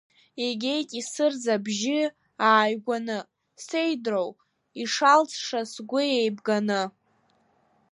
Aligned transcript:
Игеит 0.47 0.89
асырӡ 0.99 1.43
абжьы 1.55 2.01
ааигәаны, 2.47 3.17
сеидроу, 3.65 4.29
ишалҵша 4.81 5.61
сгәы 5.71 6.01
еибганы. 6.19 6.81